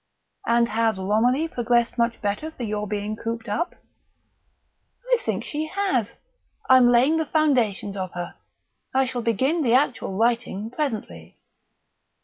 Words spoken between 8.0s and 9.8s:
her. I shall begin the